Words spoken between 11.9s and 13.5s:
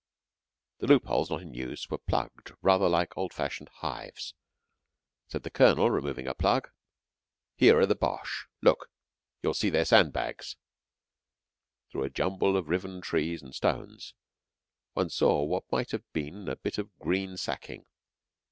Through the jumble of riven trees